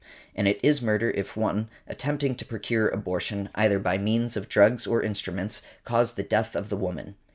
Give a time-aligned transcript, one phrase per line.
[0.35, 4.87] And it is murder if one, attempting to procure abortion, either by means of drugs
[4.87, 7.17] or instruments, cause the death of the woman.